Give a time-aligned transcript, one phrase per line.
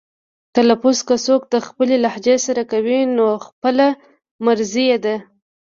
[0.55, 3.87] تلفظ که څوک د خپلې لهجې سره کوي نو خپله
[4.45, 5.15] مرزي یې ده.